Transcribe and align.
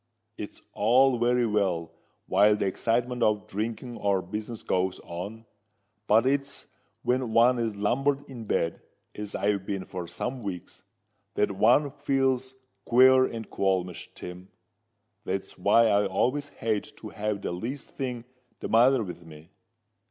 "It's 0.35 0.63
all 0.73 1.19
very 1.19 1.45
well 1.45 1.91
while 2.25 2.55
the 2.55 2.65
excitement 2.65 3.21
of 3.21 3.45
drinking 3.45 3.97
or 3.97 4.23
business 4.23 4.63
goes 4.63 4.99
on; 5.03 5.45
but 6.07 6.25
it's 6.25 6.65
when 7.03 7.33
one 7.33 7.59
is 7.59 7.75
lumbered 7.75 8.27
in 8.27 8.45
bed, 8.45 8.81
as 9.13 9.35
I've 9.35 9.63
been 9.63 9.85
for 9.85 10.07
some 10.07 10.41
weeks, 10.41 10.81
that 11.35 11.51
one 11.51 11.91
feels 11.91 12.55
queer 12.83 13.25
and 13.25 13.47
qualmish, 13.47 14.09
Tim. 14.15 14.49
That's 15.23 15.55
why 15.59 15.85
I 15.89 16.07
always 16.07 16.49
hate 16.49 16.91
to 16.97 17.09
have 17.09 17.43
the 17.43 17.51
least 17.51 17.89
thing 17.91 18.25
the 18.59 18.69
matter 18.69 19.03
with 19.03 19.23
me. 19.23 19.51